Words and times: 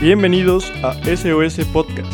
Bienvenidos 0.00 0.70
a 0.84 0.94
SOS 1.04 1.58
Podcast. 1.72 2.12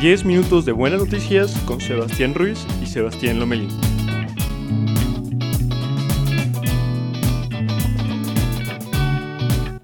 Diez 0.00 0.24
minutos 0.24 0.64
de 0.64 0.70
buenas 0.70 1.00
noticias 1.00 1.58
con 1.66 1.80
Sebastián 1.80 2.34
Ruiz 2.34 2.64
y 2.80 2.86
Sebastián 2.86 3.40
Lomelín. 3.40 3.70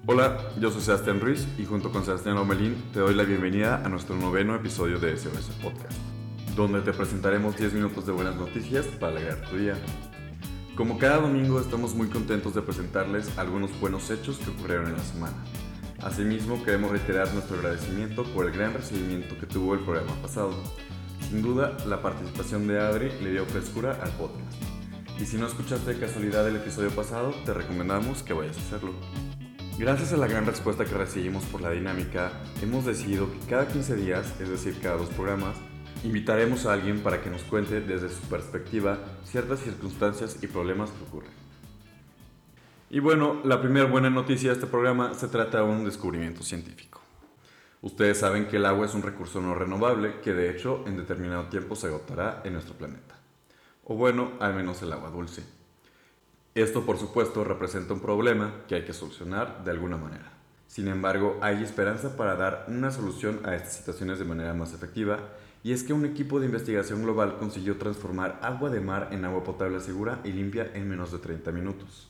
Hola, 0.05 0.37
yo 0.61 0.71
soy 0.71 0.81
Sebastián 0.81 1.19
Ruiz 1.19 1.45
y 1.57 1.65
junto 1.65 1.91
con 1.91 2.05
Sebastián 2.05 2.35
Lomelín 2.35 2.81
te 2.93 3.01
doy 3.01 3.15
la 3.15 3.23
bienvenida 3.23 3.83
a 3.83 3.89
nuestro 3.89 4.15
noveno 4.15 4.55
episodio 4.55 4.97
de 4.97 5.17
SOS 5.17 5.51
Podcast, 5.61 5.99
donde 6.55 6.79
te 6.79 6.93
presentaremos 6.93 7.57
10 7.57 7.73
minutos 7.73 8.05
de 8.05 8.13
buenas 8.13 8.37
noticias 8.37 8.85
para 8.85 9.17
alegrar 9.17 9.41
tu 9.49 9.57
día. 9.57 9.75
Como 10.79 10.97
cada 10.97 11.17
domingo 11.17 11.59
estamos 11.59 11.93
muy 11.93 12.07
contentos 12.07 12.55
de 12.55 12.61
presentarles 12.61 13.37
algunos 13.37 13.77
buenos 13.81 14.09
hechos 14.11 14.37
que 14.37 14.49
ocurrieron 14.49 14.87
en 14.87 14.93
la 14.93 15.03
semana. 15.03 15.35
Asimismo, 16.01 16.63
queremos 16.63 16.91
reiterar 16.91 17.33
nuestro 17.33 17.57
agradecimiento 17.57 18.23
por 18.23 18.45
el 18.45 18.53
gran 18.53 18.73
recibimiento 18.73 19.37
que 19.37 19.45
tuvo 19.45 19.73
el 19.73 19.81
programa 19.81 20.13
pasado. 20.21 20.53
Sin 21.29 21.41
duda, 21.41 21.75
la 21.85 22.01
participación 22.01 22.65
de 22.65 22.79
Adri 22.79 23.11
le 23.21 23.31
dio 23.31 23.45
frescura 23.45 23.99
al 24.01 24.11
podcast. 24.11 24.55
Y 25.19 25.25
si 25.25 25.35
no 25.35 25.47
escuchaste 25.47 25.95
de 25.95 25.99
casualidad 25.99 26.47
el 26.47 26.55
episodio 26.55 26.91
pasado, 26.91 27.35
te 27.43 27.53
recomendamos 27.53 28.23
que 28.23 28.31
vayas 28.31 28.55
a 28.55 28.61
hacerlo. 28.61 28.93
Gracias 29.77 30.13
a 30.13 30.17
la 30.17 30.27
gran 30.27 30.45
respuesta 30.45 30.85
que 30.85 30.95
recibimos 30.95 31.43
por 31.43 31.59
la 31.59 31.71
dinámica, 31.71 32.31
hemos 32.61 32.85
decidido 32.85 33.29
que 33.29 33.39
cada 33.49 33.67
15 33.67 33.97
días, 33.97 34.33
es 34.39 34.47
decir, 34.47 34.79
cada 34.81 34.95
dos 34.95 35.09
programas, 35.09 35.57
invitaremos 36.03 36.65
a 36.65 36.73
alguien 36.73 37.01
para 37.01 37.21
que 37.21 37.29
nos 37.29 37.43
cuente 37.43 37.81
desde 37.81 38.09
su 38.09 38.21
perspectiva 38.23 38.97
ciertas 39.25 39.59
circunstancias 39.59 40.37
y 40.41 40.47
problemas 40.47 40.91
que 40.91 41.03
ocurren. 41.03 41.31
Y 42.89 42.99
bueno, 42.99 43.41
la 43.43 43.61
primera 43.61 43.85
buena 43.85 44.09
noticia 44.09 44.49
de 44.49 44.55
este 44.55 44.67
programa 44.67 45.13
se 45.13 45.27
trata 45.27 45.59
de 45.59 45.63
un 45.63 45.85
descubrimiento 45.85 46.41
científico. 46.41 47.01
Ustedes 47.81 48.17
saben 48.17 48.47
que 48.47 48.57
el 48.57 48.65
agua 48.65 48.85
es 48.85 48.93
un 48.93 49.03
recurso 49.03 49.39
no 49.41 49.53
renovable 49.53 50.19
que 50.21 50.33
de 50.33 50.49
hecho 50.49 50.83
en 50.87 50.97
determinado 50.97 51.45
tiempo 51.45 51.75
se 51.75 51.87
agotará 51.87 52.41
en 52.43 52.53
nuestro 52.53 52.75
planeta. 52.75 53.15
O 53.85 53.95
bueno, 53.95 54.31
al 54.39 54.53
menos 54.53 54.81
el 54.81 54.91
agua 54.91 55.11
dulce. 55.11 55.43
Esto 56.55 56.85
por 56.85 56.97
supuesto 56.97 57.43
representa 57.43 57.93
un 57.93 58.01
problema 58.01 58.63
que 58.67 58.75
hay 58.75 58.85
que 58.85 58.93
solucionar 58.93 59.63
de 59.63 59.71
alguna 59.71 59.97
manera. 59.97 60.31
Sin 60.67 60.87
embargo, 60.87 61.37
hay 61.41 61.63
esperanza 61.63 62.17
para 62.17 62.35
dar 62.35 62.65
una 62.67 62.91
solución 62.91 63.39
a 63.45 63.55
estas 63.55 63.77
situaciones 63.77 64.19
de 64.19 64.25
manera 64.25 64.53
más 64.53 64.73
efectiva 64.73 65.19
y 65.63 65.73
es 65.73 65.83
que 65.83 65.93
un 65.93 66.05
equipo 66.05 66.39
de 66.39 66.45
investigación 66.45 67.03
global 67.03 67.37
consiguió 67.37 67.77
transformar 67.77 68.39
agua 68.41 68.69
de 68.69 68.79
mar 68.79 69.09
en 69.11 69.25
agua 69.25 69.43
potable 69.43 69.79
segura 69.79 70.21
y 70.23 70.31
limpia 70.31 70.71
en 70.73 70.87
menos 70.87 71.11
de 71.11 71.19
30 71.19 71.51
minutos. 71.51 72.09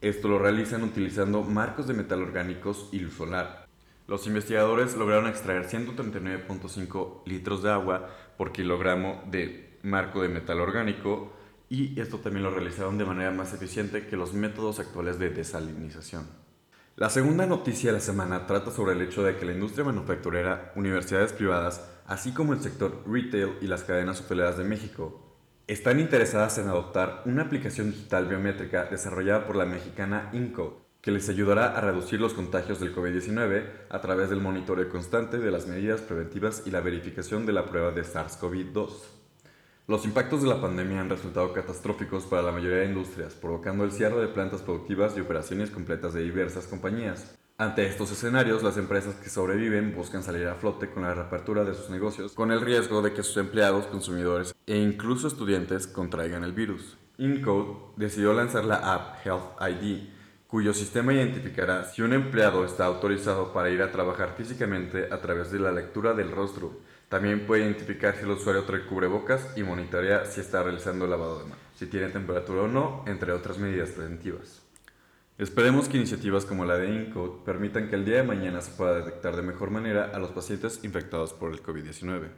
Esto 0.00 0.26
lo 0.26 0.38
realizan 0.38 0.82
utilizando 0.82 1.42
marcos 1.42 1.86
de 1.86 1.94
metal 1.94 2.22
orgánicos 2.22 2.88
y 2.90 2.98
luz 2.98 3.14
solar. 3.14 3.66
Los 4.08 4.26
investigadores 4.26 4.96
lograron 4.96 5.28
extraer 5.28 5.68
139.5 5.68 7.22
litros 7.26 7.62
de 7.62 7.70
agua 7.70 8.10
por 8.36 8.50
kilogramo 8.50 9.22
de 9.30 9.78
marco 9.82 10.22
de 10.22 10.28
metal 10.28 10.60
orgánico 10.60 11.32
y 11.68 11.98
esto 12.00 12.18
también 12.18 12.42
lo 12.42 12.50
realizaron 12.50 12.98
de 12.98 13.04
manera 13.04 13.30
más 13.30 13.54
eficiente 13.54 14.06
que 14.06 14.16
los 14.16 14.34
métodos 14.34 14.80
actuales 14.80 15.18
de 15.20 15.30
desalinización. 15.30 16.41
La 16.94 17.08
segunda 17.08 17.46
noticia 17.46 17.90
de 17.90 17.96
la 17.96 18.04
semana 18.04 18.46
trata 18.46 18.70
sobre 18.70 18.92
el 18.92 19.00
hecho 19.00 19.22
de 19.22 19.36
que 19.36 19.46
la 19.46 19.52
industria 19.52 19.82
manufacturera, 19.82 20.72
universidades 20.76 21.32
privadas, 21.32 21.88
así 22.06 22.34
como 22.34 22.52
el 22.52 22.60
sector 22.60 23.02
retail 23.06 23.54
y 23.62 23.66
las 23.66 23.82
cadenas 23.82 24.20
hoteleras 24.20 24.58
de 24.58 24.64
México, 24.64 25.38
están 25.66 26.00
interesadas 26.00 26.58
en 26.58 26.68
adoptar 26.68 27.22
una 27.24 27.44
aplicación 27.44 27.92
digital 27.92 28.26
biométrica 28.26 28.84
desarrollada 28.84 29.46
por 29.46 29.56
la 29.56 29.64
mexicana 29.64 30.28
Incode, 30.34 30.82
que 31.00 31.12
les 31.12 31.30
ayudará 31.30 31.78
a 31.78 31.80
reducir 31.80 32.20
los 32.20 32.34
contagios 32.34 32.78
del 32.78 32.94
COVID-19 32.94 33.64
a 33.88 34.00
través 34.02 34.28
del 34.28 34.42
monitoreo 34.42 34.90
constante 34.90 35.38
de 35.38 35.50
las 35.50 35.66
medidas 35.66 36.02
preventivas 36.02 36.64
y 36.66 36.72
la 36.72 36.82
verificación 36.82 37.46
de 37.46 37.54
la 37.54 37.64
prueba 37.64 37.92
de 37.92 38.02
SARS-CoV-2. 38.02 39.21
Los 39.92 40.06
impactos 40.06 40.40
de 40.40 40.48
la 40.48 40.58
pandemia 40.58 41.02
han 41.02 41.10
resultado 41.10 41.52
catastróficos 41.52 42.24
para 42.24 42.40
la 42.40 42.50
mayoría 42.50 42.78
de 42.78 42.86
industrias, 42.86 43.34
provocando 43.34 43.84
el 43.84 43.92
cierre 43.92 44.22
de 44.22 44.28
plantas 44.28 44.62
productivas 44.62 45.14
y 45.18 45.20
operaciones 45.20 45.68
completas 45.68 46.14
de 46.14 46.22
diversas 46.22 46.66
compañías. 46.66 47.36
Ante 47.58 47.84
estos 47.84 48.10
escenarios, 48.10 48.62
las 48.62 48.78
empresas 48.78 49.16
que 49.16 49.28
sobreviven 49.28 49.94
buscan 49.94 50.22
salir 50.22 50.48
a 50.48 50.54
flote 50.54 50.88
con 50.88 51.02
la 51.02 51.12
reapertura 51.12 51.64
de 51.64 51.74
sus 51.74 51.90
negocios, 51.90 52.32
con 52.32 52.50
el 52.52 52.62
riesgo 52.62 53.02
de 53.02 53.12
que 53.12 53.22
sus 53.22 53.36
empleados, 53.36 53.86
consumidores 53.86 54.54
e 54.66 54.78
incluso 54.78 55.28
estudiantes 55.28 55.86
contraigan 55.86 56.42
el 56.42 56.54
virus. 56.54 56.96
Incode 57.18 57.76
decidió 57.98 58.32
lanzar 58.32 58.64
la 58.64 58.94
app 58.94 59.26
Health 59.26 59.60
ID, 59.60 60.08
cuyo 60.46 60.72
sistema 60.72 61.12
identificará 61.12 61.84
si 61.84 62.00
un 62.00 62.14
empleado 62.14 62.64
está 62.64 62.86
autorizado 62.86 63.52
para 63.52 63.68
ir 63.68 63.82
a 63.82 63.92
trabajar 63.92 64.36
físicamente 64.38 65.08
a 65.10 65.20
través 65.20 65.52
de 65.52 65.58
la 65.58 65.70
lectura 65.70 66.14
del 66.14 66.30
rostro. 66.30 66.80
También 67.12 67.40
puede 67.46 67.64
identificar 67.64 68.16
si 68.16 68.22
el 68.22 68.30
usuario 68.30 68.64
trae 68.64 68.86
cubrebocas 68.86 69.46
y 69.54 69.62
monitorea 69.62 70.24
si 70.24 70.40
está 70.40 70.62
realizando 70.62 71.04
el 71.04 71.10
lavado 71.10 71.40
de 71.40 71.44
manos, 71.44 71.58
si 71.76 71.84
tiene 71.84 72.08
temperatura 72.08 72.62
o 72.62 72.68
no, 72.68 73.04
entre 73.06 73.32
otras 73.32 73.58
medidas 73.58 73.90
preventivas. 73.90 74.62
Esperemos 75.36 75.90
que 75.90 75.98
iniciativas 75.98 76.46
como 76.46 76.64
la 76.64 76.78
de 76.78 76.88
Incode 76.88 77.44
permitan 77.44 77.90
que 77.90 77.96
el 77.96 78.06
día 78.06 78.16
de 78.16 78.22
mañana 78.22 78.62
se 78.62 78.70
pueda 78.70 78.94
detectar 78.94 79.36
de 79.36 79.42
mejor 79.42 79.70
manera 79.70 80.10
a 80.14 80.18
los 80.18 80.30
pacientes 80.30 80.82
infectados 80.84 81.34
por 81.34 81.52
el 81.52 81.62
COVID-19. 81.62 82.28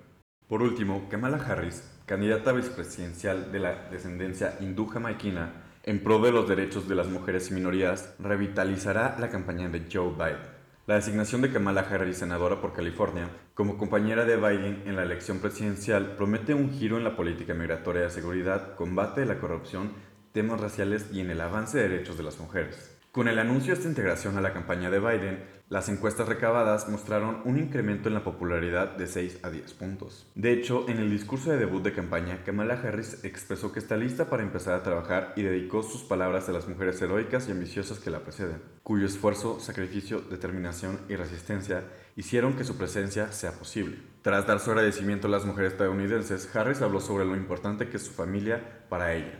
Por 0.48 0.60
último, 0.60 1.08
Kamala 1.08 1.36
Harris, 1.36 1.88
candidata 2.04 2.50
vicepresidencial 2.50 3.52
de 3.52 3.60
la 3.60 3.88
descendencia 3.92 4.56
hindú 4.58 4.86
jamaiquina 4.86 5.52
en 5.84 6.02
pro 6.02 6.18
de 6.18 6.32
los 6.32 6.48
derechos 6.48 6.88
de 6.88 6.96
las 6.96 7.06
mujeres 7.06 7.48
y 7.48 7.54
minorías, 7.54 8.12
revitalizará 8.18 9.16
la 9.20 9.28
campaña 9.28 9.68
de 9.68 9.84
Joe 9.88 10.14
Biden. 10.14 10.53
La 10.86 10.96
designación 10.96 11.40
de 11.40 11.50
Kamala 11.50 11.80
Harris, 11.80 12.18
senadora 12.18 12.60
por 12.60 12.74
California, 12.74 13.30
como 13.54 13.78
compañera 13.78 14.26
de 14.26 14.36
Biden 14.36 14.82
en 14.84 14.96
la 14.96 15.02
elección 15.02 15.38
presidencial 15.38 16.14
promete 16.14 16.52
un 16.52 16.70
giro 16.70 16.98
en 16.98 17.04
la 17.04 17.16
política 17.16 17.54
migratoria 17.54 18.02
de 18.02 18.10
seguridad, 18.10 18.74
combate 18.74 19.22
de 19.22 19.26
la 19.26 19.40
corrupción, 19.40 19.92
temas 20.32 20.60
raciales 20.60 21.06
y 21.10 21.20
en 21.20 21.30
el 21.30 21.40
avance 21.40 21.78
de 21.78 21.88
derechos 21.88 22.18
de 22.18 22.24
las 22.24 22.38
mujeres. 22.38 22.93
Con 23.14 23.28
el 23.28 23.38
anuncio 23.38 23.72
de 23.72 23.74
esta 23.74 23.88
integración 23.88 24.36
a 24.38 24.40
la 24.40 24.52
campaña 24.52 24.90
de 24.90 24.98
Biden, 24.98 25.44
las 25.68 25.88
encuestas 25.88 26.26
recabadas 26.26 26.88
mostraron 26.88 27.42
un 27.44 27.58
incremento 27.58 28.08
en 28.08 28.14
la 28.14 28.24
popularidad 28.24 28.96
de 28.96 29.06
6 29.06 29.38
a 29.44 29.50
10 29.50 29.72
puntos. 29.74 30.26
De 30.34 30.52
hecho, 30.52 30.84
en 30.88 30.98
el 30.98 31.10
discurso 31.10 31.52
de 31.52 31.58
debut 31.58 31.80
de 31.84 31.92
campaña, 31.92 32.42
Kamala 32.44 32.74
Harris 32.74 33.22
expresó 33.22 33.70
que 33.70 33.78
está 33.78 33.96
lista 33.96 34.28
para 34.28 34.42
empezar 34.42 34.74
a 34.74 34.82
trabajar 34.82 35.32
y 35.36 35.42
dedicó 35.42 35.84
sus 35.84 36.02
palabras 36.02 36.48
a 36.48 36.52
las 36.52 36.66
mujeres 36.66 37.00
heroicas 37.02 37.46
y 37.46 37.52
ambiciosas 37.52 38.00
que 38.00 38.10
la 38.10 38.18
preceden, 38.24 38.60
cuyo 38.82 39.06
esfuerzo, 39.06 39.60
sacrificio, 39.60 40.18
determinación 40.18 40.98
y 41.08 41.14
resistencia 41.14 41.84
hicieron 42.16 42.54
que 42.54 42.64
su 42.64 42.76
presencia 42.76 43.30
sea 43.30 43.52
posible. 43.52 43.98
Tras 44.22 44.44
dar 44.44 44.58
su 44.58 44.72
agradecimiento 44.72 45.28
a 45.28 45.30
las 45.30 45.44
mujeres 45.44 45.74
estadounidenses, 45.74 46.52
Harris 46.56 46.82
habló 46.82 47.00
sobre 47.00 47.26
lo 47.26 47.36
importante 47.36 47.88
que 47.88 47.98
es 47.98 48.02
su 48.02 48.12
familia 48.12 48.82
para 48.88 49.14
ella 49.14 49.38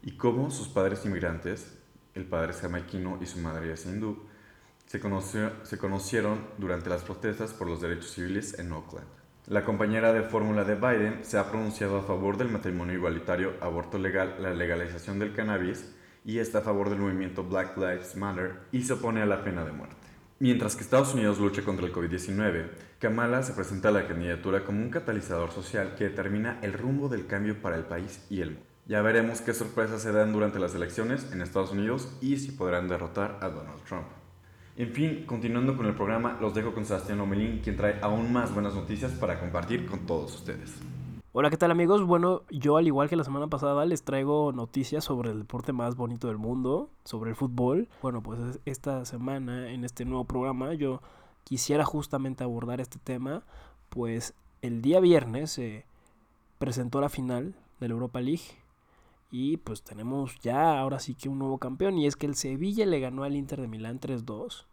y 0.00 0.12
cómo 0.16 0.52
sus 0.52 0.68
padres 0.68 1.04
inmigrantes 1.04 1.76
el 2.16 2.24
padre 2.24 2.54
jamaiquino 2.54 3.18
y 3.20 3.26
su 3.26 3.38
madre 3.38 3.72
es 3.72 3.86
hindú, 3.86 4.24
se, 4.86 5.00
se 5.62 5.78
conocieron 5.78 6.46
durante 6.58 6.90
las 6.90 7.02
protestas 7.02 7.52
por 7.52 7.68
los 7.68 7.80
derechos 7.80 8.10
civiles 8.10 8.58
en 8.58 8.72
Oakland. 8.72 9.06
La 9.46 9.64
compañera 9.64 10.12
de 10.12 10.22
fórmula 10.22 10.64
de 10.64 10.74
Biden 10.74 11.20
se 11.22 11.38
ha 11.38 11.48
pronunciado 11.48 11.98
a 11.98 12.02
favor 12.02 12.36
del 12.36 12.48
matrimonio 12.48 12.94
igualitario, 12.94 13.54
aborto 13.60 13.96
legal, 13.98 14.36
la 14.40 14.52
legalización 14.52 15.20
del 15.20 15.34
cannabis 15.34 15.94
y 16.24 16.38
está 16.38 16.58
a 16.58 16.62
favor 16.62 16.90
del 16.90 16.98
movimiento 16.98 17.44
Black 17.44 17.76
Lives 17.76 18.16
Matter 18.16 18.62
y 18.72 18.82
se 18.82 18.94
opone 18.94 19.22
a 19.22 19.26
la 19.26 19.44
pena 19.44 19.64
de 19.64 19.70
muerte. 19.70 19.94
Mientras 20.40 20.74
que 20.74 20.82
Estados 20.82 21.14
Unidos 21.14 21.38
lucha 21.38 21.62
contra 21.62 21.86
el 21.86 21.92
COVID-19, 21.92 22.68
Kamala 22.98 23.42
se 23.42 23.52
presenta 23.52 23.88
a 23.88 23.92
la 23.92 24.08
candidatura 24.08 24.64
como 24.64 24.82
un 24.82 24.90
catalizador 24.90 25.52
social 25.52 25.94
que 25.96 26.04
determina 26.04 26.58
el 26.62 26.72
rumbo 26.72 27.08
del 27.08 27.26
cambio 27.26 27.62
para 27.62 27.76
el 27.76 27.84
país 27.84 28.26
y 28.28 28.40
el 28.40 28.50
mundo. 28.50 28.75
Ya 28.88 29.02
veremos 29.02 29.40
qué 29.40 29.52
sorpresas 29.52 30.00
se 30.00 30.12
dan 30.12 30.32
durante 30.32 30.60
las 30.60 30.72
elecciones 30.76 31.32
en 31.32 31.40
Estados 31.40 31.72
Unidos 31.72 32.08
y 32.20 32.36
si 32.36 32.52
podrán 32.52 32.86
derrotar 32.86 33.36
a 33.40 33.48
Donald 33.48 33.82
Trump. 33.82 34.06
En 34.76 34.92
fin, 34.92 35.24
continuando 35.26 35.76
con 35.76 35.86
el 35.86 35.96
programa, 35.96 36.38
los 36.40 36.54
dejo 36.54 36.72
con 36.72 36.84
Sebastián 36.84 37.18
Omelín, 37.18 37.62
quien 37.64 37.76
trae 37.76 37.98
aún 38.00 38.32
más 38.32 38.54
buenas 38.54 38.76
noticias 38.76 39.10
para 39.10 39.40
compartir 39.40 39.86
con 39.86 40.06
todos 40.06 40.36
ustedes. 40.36 40.76
Hola, 41.32 41.50
¿qué 41.50 41.56
tal 41.56 41.72
amigos? 41.72 42.04
Bueno, 42.04 42.42
yo 42.48 42.76
al 42.76 42.86
igual 42.86 43.08
que 43.08 43.16
la 43.16 43.24
semana 43.24 43.48
pasada 43.48 43.84
les 43.86 44.04
traigo 44.04 44.52
noticias 44.52 45.02
sobre 45.02 45.32
el 45.32 45.40
deporte 45.40 45.72
más 45.72 45.96
bonito 45.96 46.28
del 46.28 46.38
mundo, 46.38 46.88
sobre 47.02 47.30
el 47.30 47.36
fútbol. 47.36 47.88
Bueno, 48.02 48.22
pues 48.22 48.38
esta 48.66 49.04
semana 49.04 49.72
en 49.72 49.84
este 49.84 50.04
nuevo 50.04 50.26
programa 50.26 50.74
yo 50.74 51.02
quisiera 51.42 51.84
justamente 51.84 52.44
abordar 52.44 52.80
este 52.80 53.00
tema, 53.00 53.42
pues 53.88 54.32
el 54.62 54.80
día 54.80 55.00
viernes 55.00 55.50
se 55.50 55.86
presentó 56.60 57.00
la 57.00 57.08
final 57.08 57.56
de 57.80 57.88
la 57.88 57.94
Europa 57.94 58.20
League 58.20 58.64
y 59.30 59.56
pues 59.58 59.82
tenemos 59.82 60.38
ya 60.40 60.78
ahora 60.78 60.98
sí 60.98 61.14
que 61.14 61.28
un 61.28 61.38
nuevo 61.38 61.58
campeón. 61.58 61.98
Y 61.98 62.06
es 62.06 62.16
que 62.16 62.26
el 62.26 62.36
Sevilla 62.36 62.86
le 62.86 63.00
ganó 63.00 63.24
al 63.24 63.36
Inter 63.36 63.60
de 63.60 63.68
Milán 63.68 64.00
3-2. 64.00 64.66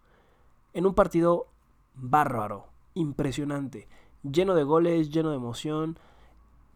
En 0.73 0.85
un 0.85 0.93
partido 0.93 1.47
bárbaro, 1.95 2.67
impresionante, 2.93 3.87
lleno 4.23 4.55
de 4.55 4.63
goles, 4.63 5.09
lleno 5.09 5.29
de 5.29 5.37
emoción. 5.37 5.97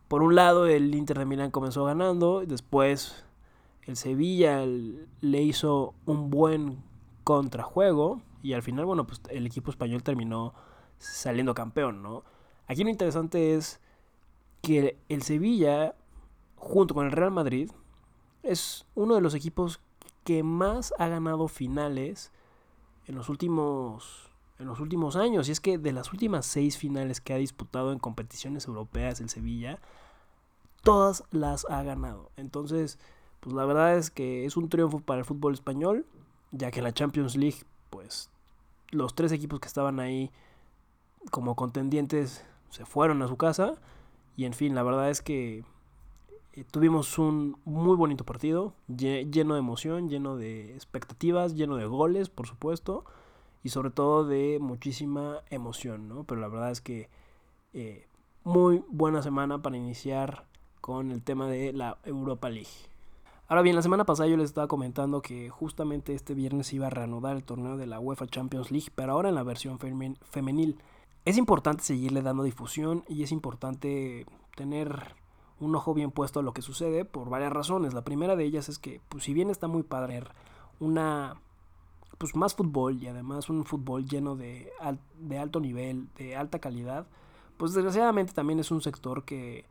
Por 0.08 0.24
un 0.24 0.36
lado 0.36 0.68
el 0.68 0.94
Inter 0.96 1.20
de 1.20 1.26
Milán 1.26 1.52
comenzó 1.52 1.84
ganando, 1.86 2.46
después 2.46 3.26
El 3.86 3.96
Sevilla 3.96 4.66
le 4.66 5.42
hizo 5.42 5.94
un 6.06 6.30
buen 6.30 6.84
contrajuego 7.24 8.22
y 8.44 8.54
al 8.54 8.62
final, 8.62 8.86
bueno, 8.86 9.06
pues 9.06 9.22
el 9.30 9.46
equipo 9.46 9.72
español 9.72 10.04
terminó 10.04 10.54
saliendo 11.00 11.54
campeón, 11.54 12.02
¿no? 12.02 12.24
Aquí 12.68 12.84
lo 12.84 12.90
interesante 12.90 13.56
es 13.56 13.80
que 14.62 14.98
el 15.10 15.22
Sevilla, 15.22 15.96
junto 16.58 16.94
con 16.94 17.06
el 17.06 17.12
Real 17.12 17.32
Madrid, 17.32 17.72
es 18.44 18.86
uno 18.96 19.16
de 19.16 19.22
los 19.22 19.34
equipos 19.34 19.80
que 20.24 20.44
más 20.44 20.94
ha 20.98 21.08
ganado 21.08 21.48
finales 21.48 22.32
en 23.08 23.16
los 23.16 23.30
últimos 23.30 24.28
en 24.60 24.66
los 24.66 24.80
últimos 24.80 25.16
años. 25.16 25.48
Y 25.48 25.52
es 25.52 25.60
que 25.60 25.78
de 25.78 25.94
las 25.94 26.12
últimas 26.12 26.46
seis 26.46 26.78
finales 26.78 27.22
que 27.22 27.34
ha 27.34 27.38
disputado 27.38 27.92
en 27.92 28.00
competiciones 28.00 28.68
europeas 28.68 29.22
el 29.22 29.30
Sevilla, 29.30 29.80
todas 30.84 31.24
las 31.32 31.66
ha 31.70 31.84
ganado. 31.84 32.32
Entonces, 32.38 33.00
pues 33.40 33.56
la 33.56 33.66
verdad 33.66 33.98
es 33.98 34.10
que 34.10 34.46
es 34.46 34.58
un 34.58 34.70
triunfo 34.70 35.00
para 35.00 35.20
el 35.20 35.26
fútbol 35.26 35.54
español, 35.54 36.06
ya 36.52 36.72
que 36.72 36.82
la 36.82 36.94
Champions 36.94 37.36
League, 37.36 37.64
pues 37.90 38.30
los 38.90 39.14
tres 39.16 39.32
equipos 39.32 39.60
que 39.60 39.68
estaban 39.68 40.00
ahí 40.00 40.32
como 41.30 41.56
contendientes 41.56 42.46
se 42.70 42.86
fueron 42.86 43.22
a 43.22 43.28
su 43.28 43.38
casa. 43.38 43.76
Y 44.36 44.46
en 44.46 44.54
fin, 44.54 44.76
la 44.76 44.84
verdad 44.84 45.10
es 45.10 45.22
que 45.22 45.64
tuvimos 46.64 47.18
un 47.18 47.58
muy 47.66 47.96
bonito 47.96 48.24
partido, 48.24 48.74
lleno 48.88 49.54
de 49.54 49.60
emoción, 49.60 50.10
lleno 50.10 50.38
de 50.38 50.74
expectativas, 50.74 51.56
lleno 51.56 51.76
de 51.76 51.86
goles, 51.86 52.30
por 52.30 52.48
supuesto, 52.48 53.06
y 53.64 53.70
sobre 53.70 53.92
todo 53.92 54.26
de 54.26 54.58
muchísima 54.60 55.42
emoción, 55.50 56.08
¿no? 56.08 56.24
Pero 56.24 56.42
la 56.42 56.48
verdad 56.48 56.72
es 56.72 56.82
que 56.82 57.10
eh, 57.74 58.08
muy 58.44 58.84
buena 58.88 59.22
semana 59.22 59.62
para 59.62 59.78
iniciar 59.78 60.46
con 60.82 61.12
el 61.12 61.22
tema 61.22 61.48
de 61.48 61.74
la 61.74 61.98
Europa 62.04 62.50
League. 62.50 62.68
Ahora 63.50 63.62
bien, 63.62 63.76
la 63.76 63.82
semana 63.82 64.06
pasada 64.06 64.28
yo 64.28 64.38
les 64.38 64.50
estaba 64.50 64.68
comentando 64.68 65.22
que 65.22 65.50
justamente 65.50 66.14
este 66.14 66.34
viernes 66.34 66.74
iba 66.74 66.88
a 66.88 66.90
reanudar 66.90 67.36
el 67.36 67.44
torneo 67.44 67.78
de 67.78 67.88
la 67.88 68.00
UEFA 68.00 68.28
Champions 68.28 68.72
League, 68.72 68.88
pero 68.96 69.14
ahora 69.14 69.30
en 69.30 69.36
la 69.36 69.44
versión 69.44 69.80
femenil. 69.80 70.80
Es 71.24 71.38
importante 71.38 71.84
seguirle 71.84 72.22
dando 72.22 72.44
difusión 72.44 73.04
y 73.08 73.24
es 73.24 73.32
importante 73.32 74.26
tener 74.56 75.16
un 75.60 75.76
ojo 75.76 75.94
bien 75.94 76.12
puesto 76.12 76.40
a 76.40 76.44
lo 76.44 76.54
que 76.54 76.62
sucede 76.62 77.06
por 77.06 77.30
varias 77.30 77.52
razones. 77.52 77.94
La 77.94 78.04
primera 78.04 78.36
de 78.36 78.46
ellas 78.46 78.70
es 78.70 78.80
que, 78.80 79.02
pues, 79.10 79.24
si 79.24 79.34
bien 79.34 79.50
está 79.50 79.68
muy 79.68 79.84
padre 79.84 80.24
una 80.80 81.36
pues 82.18 82.36
más 82.36 82.56
fútbol 82.56 83.02
y 83.02 83.08
además 83.08 83.50
un 83.50 83.64
fútbol 83.64 84.06
lleno 84.08 84.36
de, 84.36 84.72
de 85.20 85.38
alto 85.38 85.60
nivel, 85.60 86.08
de 86.18 86.36
alta 86.36 86.58
calidad, 86.58 87.06
pues 87.58 87.74
desgraciadamente 87.74 88.34
también 88.34 88.60
es 88.60 88.72
un 88.72 88.82
sector 88.82 89.24
que 89.24 89.66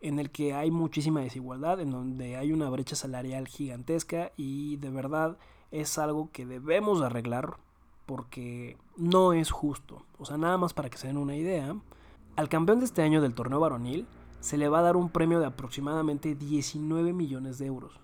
en 0.00 0.18
el 0.18 0.30
que 0.30 0.54
hay 0.54 0.70
muchísima 0.70 1.20
desigualdad, 1.20 1.80
en 1.80 1.90
donde 1.90 2.36
hay 2.36 2.52
una 2.52 2.70
brecha 2.70 2.94
salarial 2.94 3.48
gigantesca 3.48 4.30
y 4.36 4.76
de 4.76 4.90
verdad 4.90 5.38
es 5.72 5.98
algo 5.98 6.30
que 6.32 6.46
debemos 6.46 7.02
arreglar 7.02 7.56
porque 8.04 8.76
no 8.96 9.32
es 9.32 9.50
justo. 9.50 10.02
O 10.18 10.24
sea, 10.24 10.36
nada 10.36 10.58
más 10.58 10.74
para 10.74 10.90
que 10.90 10.98
se 10.98 11.08
den 11.08 11.16
una 11.16 11.34
idea, 11.34 11.74
al 12.36 12.48
campeón 12.48 12.78
de 12.78 12.84
este 12.84 13.02
año 13.02 13.20
del 13.20 13.34
torneo 13.34 13.58
varonil 13.58 14.06
se 14.46 14.56
le 14.56 14.68
va 14.68 14.78
a 14.78 14.82
dar 14.82 14.96
un 14.96 15.10
premio 15.10 15.40
de 15.40 15.46
aproximadamente 15.46 16.36
19 16.36 17.12
millones 17.12 17.58
de 17.58 17.66
euros, 17.66 17.98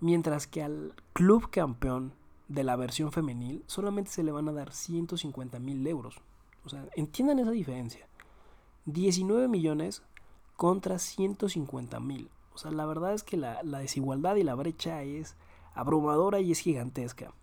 mientras 0.00 0.46
que 0.46 0.62
al 0.62 0.94
club 1.12 1.50
campeón 1.50 2.14
de 2.48 2.64
la 2.64 2.76
versión 2.76 3.12
femenil 3.12 3.62
solamente 3.66 4.10
se 4.10 4.22
le 4.22 4.32
van 4.32 4.48
a 4.48 4.52
dar 4.52 4.72
150 4.72 5.58
mil 5.58 5.86
euros. 5.86 6.22
O 6.64 6.70
sea, 6.70 6.86
entiendan 6.96 7.40
esa 7.40 7.50
diferencia. 7.50 8.06
19 8.86 9.48
millones 9.48 10.02
contra 10.56 10.98
150 10.98 12.00
mil. 12.00 12.30
O 12.54 12.58
sea, 12.58 12.70
la 12.70 12.86
verdad 12.86 13.12
es 13.12 13.22
que 13.22 13.36
la, 13.36 13.62
desigualdad 13.62 14.36
y 14.36 14.44
la 14.44 14.54
brecha 14.54 15.02
es 15.02 15.36
abrumadora 15.74 16.40
y 16.40 16.52
es 16.52 16.60
gigantesca. 16.60 17.34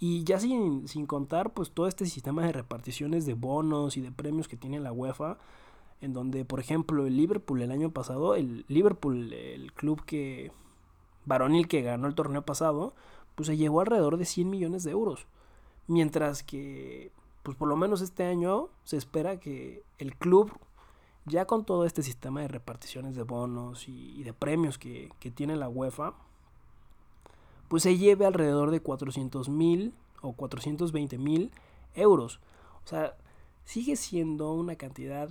Y 0.00 0.24
ya 0.24 0.40
sin, 0.40 0.88
sin, 0.88 1.06
contar 1.06 1.52
pues 1.52 1.70
todo 1.70 1.86
este 1.86 2.06
sistema 2.06 2.44
de 2.44 2.50
reparticiones 2.50 3.24
de 3.24 3.34
bonos 3.34 3.96
y 3.96 4.00
de 4.00 4.10
premios 4.10 4.48
que 4.48 4.56
tiene 4.56 4.80
la 4.80 4.90
UEFA, 4.90 5.38
en 6.00 6.12
donde 6.12 6.44
por 6.44 6.60
ejemplo 6.60 7.06
el 7.06 7.16
Liverpool 7.16 7.62
el 7.62 7.70
año 7.70 7.90
pasado, 7.90 8.34
el 8.34 8.64
Liverpool, 8.68 9.32
el 9.32 9.72
club 9.72 10.04
que 10.04 10.52
varonil 11.24 11.68
que 11.68 11.82
ganó 11.82 12.06
el 12.06 12.14
torneo 12.14 12.42
pasado, 12.42 12.94
pues 13.34 13.46
se 13.46 13.56
llevó 13.56 13.80
alrededor 13.80 14.16
de 14.16 14.24
100 14.24 14.50
millones 14.50 14.84
de 14.84 14.92
euros. 14.92 15.26
Mientras 15.86 16.42
que 16.42 17.10
pues 17.42 17.56
por 17.56 17.68
lo 17.68 17.76
menos 17.76 18.00
este 18.00 18.24
año 18.24 18.68
se 18.84 18.96
espera 18.96 19.40
que 19.40 19.82
el 19.98 20.14
club 20.16 20.52
ya 21.28 21.44
con 21.44 21.64
todo 21.64 21.84
este 21.84 22.02
sistema 22.02 22.40
de 22.40 22.48
reparticiones 22.48 23.14
de 23.14 23.22
bonos 23.22 23.88
y, 23.88 24.22
de 24.22 24.32
premios 24.32 24.78
que, 24.78 25.10
tiene 25.34 25.56
la 25.56 25.68
UEFA, 25.68 26.14
pues 27.68 27.82
se 27.82 27.98
lleve 27.98 28.26
alrededor 28.26 28.70
de 28.70 28.80
400 28.80 29.48
mil 29.48 29.94
o 30.22 30.32
420 30.32 31.18
mil 31.18 31.50
euros. 31.94 32.40
O 32.84 32.88
sea, 32.88 33.14
sigue 33.64 33.96
siendo 33.96 34.52
una 34.52 34.76
cantidad 34.76 35.30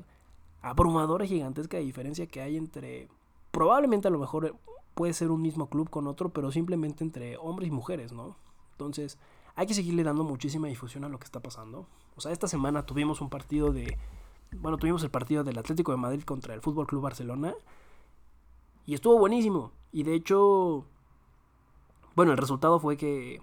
abrumadora 0.70 1.26
gigantesca 1.26 1.78
diferencia 1.78 2.28
que 2.28 2.42
hay 2.42 2.58
entre, 2.58 3.08
probablemente 3.52 4.08
a 4.08 4.12
lo 4.12 4.20
mejor 4.20 4.56
puede 4.94 5.14
ser 5.14 5.32
un 5.32 5.42
mismo 5.42 5.70
club 5.70 5.90
con 5.90 6.08
otro, 6.08 6.30
pero 6.30 6.52
simplemente 6.52 7.04
entre 7.04 7.38
hombres 7.38 7.70
y 7.70 7.72
mujeres, 7.72 8.12
¿no? 8.12 8.36
Entonces, 8.72 9.20
hay 9.56 9.68
que 9.68 9.74
seguirle 9.74 10.04
dando 10.04 10.24
muchísima 10.24 10.68
difusión 10.68 11.04
a 11.04 11.10
lo 11.10 11.20
que 11.20 11.26
está 11.26 11.40
pasando. 11.40 11.88
O 12.16 12.22
sea, 12.22 12.32
esta 12.32 12.48
semana 12.48 12.86
tuvimos 12.86 13.22
un 13.22 13.30
partido 13.30 13.72
de 13.72 13.98
bueno, 14.52 14.78
tuvimos 14.78 15.04
el 15.04 15.12
partido 15.12 15.44
del 15.44 15.58
Atlético 15.58 15.92
de 15.92 15.98
Madrid 15.98 16.24
contra 16.24 16.54
el 16.54 16.62
Fútbol 16.62 16.88
Club 16.88 17.02
Barcelona 17.02 17.54
y 18.86 18.94
estuvo 18.94 19.18
buenísimo. 19.18 19.72
Y 19.92 20.04
de 20.04 20.16
hecho, 20.16 20.86
bueno, 22.16 22.32
el 22.32 22.38
resultado 22.38 22.80
fue 22.80 22.98
que 22.98 23.42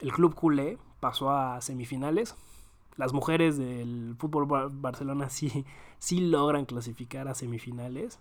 el 0.00 0.12
club 0.12 0.34
culé 0.34 0.78
pasó 1.00 1.30
a 1.30 1.60
semifinales. 1.60 2.34
Las 2.96 3.12
mujeres 3.12 3.56
del 3.56 4.14
Fútbol 4.18 4.46
Barcelona 4.72 5.30
sí, 5.30 5.64
sí 5.98 6.20
logran 6.20 6.66
clasificar 6.66 7.28
a 7.28 7.34
semifinales. 7.34 8.18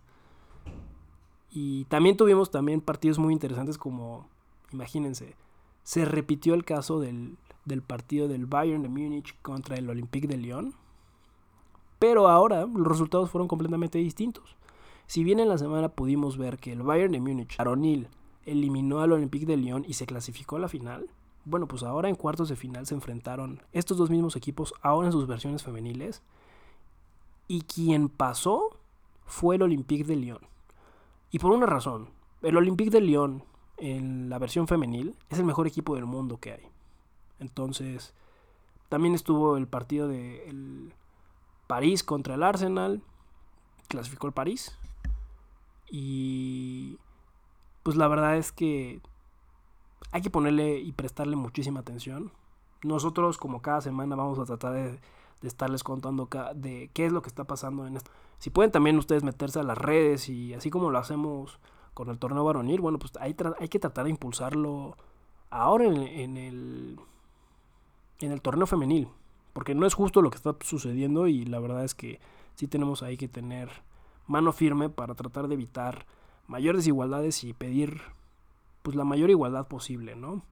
Y 1.51 1.85
también 1.85 2.17
tuvimos 2.17 2.51
también 2.51 2.81
partidos 2.81 3.17
muy 3.17 3.33
interesantes 3.33 3.77
como, 3.77 4.27
imagínense, 4.71 5.35
se 5.83 6.05
repitió 6.05 6.53
el 6.53 6.63
caso 6.63 6.99
del, 6.99 7.37
del 7.65 7.81
partido 7.81 8.27
del 8.27 8.45
Bayern 8.45 8.83
de 8.83 8.89
Múnich 8.89 9.35
contra 9.41 9.75
el 9.77 9.89
Olympique 9.89 10.27
de 10.27 10.37
Lyon 10.37 10.75
pero 11.99 12.29
ahora 12.29 12.65
los 12.65 12.87
resultados 12.87 13.29
fueron 13.29 13.47
completamente 13.47 13.99
distintos. 13.99 14.55
Si 15.05 15.23
bien 15.23 15.39
en 15.39 15.49
la 15.49 15.57
semana 15.57 15.89
pudimos 15.89 16.37
ver 16.37 16.57
que 16.57 16.71
el 16.71 16.81
Bayern 16.81 17.11
de 17.11 17.19
Múnich, 17.19 17.59
Aronil, 17.59 18.07
eliminó 18.45 19.01
al 19.01 19.11
Olympique 19.11 19.45
de 19.45 19.57
Lyon 19.57 19.83
y 19.87 19.93
se 19.93 20.05
clasificó 20.05 20.55
a 20.55 20.59
la 20.59 20.69
final, 20.69 21.09
bueno, 21.49 21.67
pues 21.67 21.83
ahora 21.83 22.09
en 22.09 22.15
cuartos 22.15 22.49
de 22.49 22.55
final 22.55 22.85
se 22.85 22.95
enfrentaron 22.95 23.61
estos 23.71 23.97
dos 23.97 24.09
mismos 24.09 24.35
equipos, 24.35 24.73
ahora 24.81 25.07
en 25.07 25.11
sus 25.11 25.27
versiones 25.27 25.63
femeniles, 25.63 26.21
y 27.47 27.61
quien 27.61 28.09
pasó 28.09 28.77
fue 29.25 29.55
el 29.55 29.63
Olympique 29.63 30.03
de 30.03 30.15
Lyon. 30.15 30.41
Y 31.31 31.39
por 31.39 31.51
una 31.51 31.65
razón, 31.65 32.09
el 32.41 32.57
Olympique 32.57 32.91
de 32.91 33.01
Lyon 33.01 33.43
en 33.77 34.29
la 34.29 34.39
versión 34.39 34.67
femenil 34.67 35.15
es 35.29 35.39
el 35.39 35.45
mejor 35.45 35.67
equipo 35.67 35.95
del 35.95 36.05
mundo 36.05 36.37
que 36.37 36.53
hay. 36.53 36.67
Entonces, 37.39 38.13
también 38.89 39.13
estuvo 39.13 39.57
el 39.57 39.67
partido 39.67 40.07
de 40.07 40.91
París 41.67 42.03
contra 42.03 42.35
el 42.35 42.43
Arsenal. 42.43 43.01
Clasificó 43.87 44.27
el 44.27 44.33
París. 44.33 44.77
Y 45.89 46.97
pues 47.83 47.95
la 47.95 48.07
verdad 48.07 48.37
es 48.37 48.51
que 48.51 49.01
hay 50.11 50.21
que 50.21 50.29
ponerle 50.29 50.79
y 50.79 50.91
prestarle 50.91 51.35
muchísima 51.35 51.81
atención. 51.81 52.31
Nosotros 52.83 53.37
como 53.37 53.61
cada 53.61 53.81
semana 53.81 54.15
vamos 54.15 54.39
a 54.39 54.45
tratar 54.45 54.73
de, 54.73 54.99
estarles 55.41 55.83
contando 55.83 56.27
de 56.55 56.89
qué 56.93 57.05
es 57.05 57.11
lo 57.11 57.21
que 57.21 57.29
está 57.29 57.43
pasando 57.43 57.85
en 57.87 57.97
esto. 57.97 58.11
Si 58.39 58.49
pueden 58.49 58.71
también 58.71 58.97
ustedes 58.97 59.23
meterse 59.23 59.59
a 59.59 59.63
las 59.63 59.77
redes 59.77 60.29
y 60.29 60.53
así 60.53 60.69
como 60.69 60.89
lo 60.89 60.97
hacemos 60.97 61.59
con 61.93 62.09
el 62.09 62.17
torneo 62.17 62.43
varonil, 62.43 62.81
bueno, 62.81 62.99
pues 62.99 63.13
hay, 63.19 63.35
hay 63.59 63.67
que 63.67 63.79
tratar 63.79 64.05
de 64.05 64.11
impulsarlo 64.11 64.95
ahora 65.49 65.85
en, 65.85 66.37
el, 66.37 66.99
en 68.19 68.31
el 68.31 68.41
torneo 68.41 68.67
femenil. 68.67 69.09
Porque 69.53 69.75
no 69.75 69.85
es 69.85 69.93
justo 69.93 70.21
lo 70.21 70.29
que 70.29 70.37
está 70.37 70.55
sucediendo 70.61 71.27
y 71.27 71.45
la 71.45 71.59
verdad 71.59 71.83
es 71.83 71.95
que 71.95 72.19
sí 72.55 72.67
tenemos 72.67 73.03
ahí 73.03 73.17
que 73.17 73.27
tener 73.27 73.69
mano 74.27 74.53
firme 74.53 74.89
para 74.89 75.15
tratar 75.15 75.47
de 75.47 75.55
evitar 75.55 76.05
mayores 76.47 76.79
desigualdades 76.79 77.43
y 77.43 77.53
pedir 77.53 78.01
pues 78.81 78.95
la 78.95 79.03
mayor 79.03 79.29
igualdad 79.29 79.67
posible, 79.67 80.15
¿no? 80.15 80.43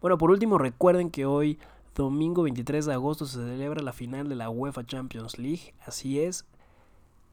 Bueno, 0.00 0.18
por 0.18 0.30
último 0.30 0.58
recuerden 0.58 1.10
que 1.10 1.26
hoy 1.26 1.58
domingo 1.94 2.42
23 2.42 2.86
de 2.86 2.92
agosto 2.92 3.26
se 3.26 3.38
celebra 3.38 3.82
la 3.82 3.92
final 3.92 4.28
de 4.28 4.34
la 4.34 4.50
UEFA 4.50 4.84
Champions 4.84 5.38
League, 5.38 5.74
así 5.86 6.20
es. 6.20 6.44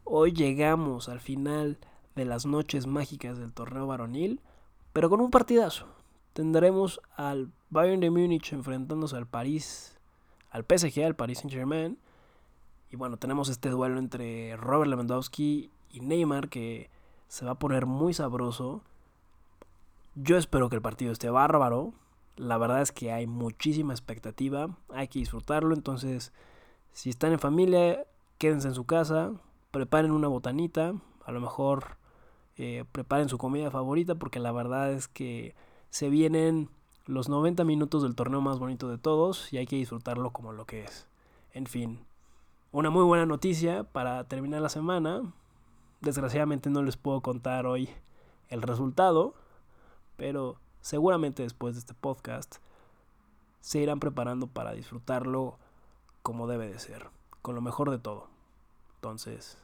Hoy 0.04 0.32
llegamos 0.32 1.10
al 1.10 1.20
final 1.20 1.78
de 2.16 2.26
las 2.26 2.46
noches 2.46 2.88
mágicas 2.88 3.38
del 3.38 3.54
torneo 3.54 3.88
varonil, 3.88 4.40
pero 4.94 5.10
con 5.10 5.22
un 5.22 5.32
partidazo. 5.32 5.88
Tendremos 6.34 7.02
al 7.16 7.52
Bayern 7.70 8.00
de 8.02 8.10
Múnich 8.10 8.54
enfrentándose 8.54 9.16
al 9.16 9.28
París 9.28 9.98
al 10.52 10.66
PSG, 10.66 11.04
al 11.06 11.16
Paris 11.16 11.40
Saint 11.40 11.52
Germain. 11.52 11.98
Y 12.92 12.98
bueno, 12.98 13.18
tenemos 13.18 13.50
este 13.50 13.70
duelo 13.70 13.98
entre 14.00 14.56
Robert 14.58 14.90
Lewandowski 14.90 15.72
y 15.92 16.00
Neymar 16.02 16.50
que 16.50 16.90
se 17.28 17.46
va 17.46 17.52
a 17.52 17.60
poner 17.60 17.86
muy 17.86 18.14
sabroso. 18.14 18.82
Yo 20.16 20.38
espero 20.38 20.70
que 20.70 20.76
el 20.76 20.82
partido 20.82 21.12
esté 21.12 21.30
bárbaro. 21.30 21.94
La 22.36 22.58
verdad 22.58 22.82
es 22.82 22.92
que 22.92 23.12
hay 23.12 23.28
muchísima 23.28 23.94
expectativa. 23.94 24.70
Hay 24.90 25.08
que 25.08 25.20
disfrutarlo. 25.20 25.74
Entonces, 25.74 26.34
si 26.92 27.10
están 27.10 27.32
en 27.32 27.40
familia, 27.40 28.06
quédense 28.38 28.68
en 28.68 28.74
su 28.74 28.86
casa. 28.86 29.32
Preparen 29.72 30.12
una 30.12 30.28
botanita. 30.28 30.94
A 31.26 31.32
lo 31.32 31.40
mejor 31.40 31.98
eh, 32.58 32.84
preparen 32.92 33.30
su 33.30 33.38
comida 33.38 33.72
favorita 33.72 34.16
porque 34.16 34.40
la 34.40 34.52
verdad 34.52 34.92
es 34.92 35.08
que 35.08 35.56
se 35.90 36.10
vienen 36.10 36.70
los 37.06 37.30
90 37.30 37.64
minutos 37.64 38.04
del 38.04 38.16
torneo 38.16 38.42
más 38.42 38.60
bonito 38.60 38.90
de 38.90 38.98
todos 38.98 39.52
y 39.52 39.58
hay 39.58 39.66
que 39.66 39.78
disfrutarlo 39.78 40.32
como 40.32 40.52
lo 40.52 40.66
que 40.66 40.84
es. 40.84 41.08
En 41.54 41.66
fin, 41.66 42.00
una 42.72 42.90
muy 42.90 43.04
buena 43.04 43.26
noticia 43.26 43.84
para 43.84 44.24
terminar 44.26 44.62
la 44.62 44.70
semana. 44.70 45.34
Desgraciadamente 46.02 46.70
no 46.70 46.84
les 46.84 46.98
puedo 46.98 47.22
contar 47.22 47.66
hoy 47.66 47.90
el 48.50 48.62
resultado, 48.62 49.34
pero 50.22 50.58
seguramente 50.82 51.42
después 51.42 51.74
de 51.74 51.80
este 51.80 51.96
podcast 51.96 52.58
se 53.60 53.80
irán 53.80 54.00
preparando 54.00 54.46
para 54.46 54.72
disfrutarlo 54.72 55.58
como 56.22 56.46
debe 56.46 56.70
de 56.70 56.78
ser, 56.78 57.10
con 57.42 57.56
lo 57.56 57.62
mejor 57.62 57.90
de 57.90 57.98
todo. 57.98 58.28
Entonces, 58.98 59.58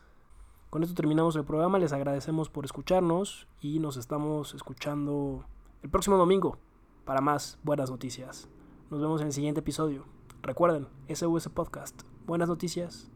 con 0.71 0.81
esto 0.81 0.95
terminamos 0.95 1.35
el 1.35 1.45
programa, 1.45 1.77
les 1.77 1.93
agradecemos 1.93 2.49
por 2.49 2.65
escucharnos 2.65 3.47
y 3.61 3.77
nos 3.77 3.97
estamos 3.97 4.55
escuchando 4.55 5.45
el 5.83 5.91
próximo 5.91 6.17
domingo 6.17 6.57
para 7.05 7.21
más 7.21 7.59
buenas 7.61 7.91
noticias. 7.91 8.49
Nos 8.89 8.99
vemos 8.99 9.21
en 9.21 9.27
el 9.27 9.33
siguiente 9.33 9.59
episodio. 9.59 10.05
Recuerden, 10.41 10.87
SUS 11.13 11.49
Podcast, 11.49 12.01
buenas 12.25 12.49
noticias 12.49 13.11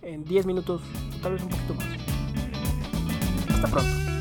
en 0.00 0.24
10 0.24 0.46
minutos, 0.46 0.80
tal 1.22 1.34
vez 1.34 1.42
un 1.42 1.50
poquito 1.50 1.74
más. 1.74 1.86
Hasta 3.50 3.68
pronto. 3.68 4.11